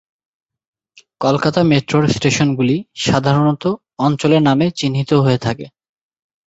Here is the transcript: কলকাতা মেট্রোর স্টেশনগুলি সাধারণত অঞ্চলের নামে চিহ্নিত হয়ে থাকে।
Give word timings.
কলকাতা 1.21 1.61
মেট্রোর 1.71 2.03
স্টেশনগুলি 2.15 2.75
সাধারণত 3.05 3.63
অঞ্চলের 3.99 4.41
নামে 4.47 4.65
চিহ্নিত 4.79 5.11
হয়ে 5.25 5.39
থাকে। 5.45 5.65